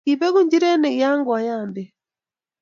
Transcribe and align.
Kibeku 0.05 0.39
nchirenik 0.43 0.95
ya 1.01 1.09
koyam 1.27 1.69
beek 1.75 1.91